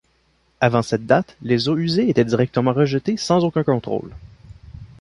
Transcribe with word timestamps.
Avant 0.61 0.81
cette 0.81 1.05
date, 1.05 1.37
les 1.43 1.69
eaux 1.69 1.77
usées 1.77 2.09
étaient 2.09 2.25
directement 2.25 2.73
rejetées 2.73 3.17
sans 3.17 3.43
aucun 3.45 3.61
contrôle. 3.63 4.09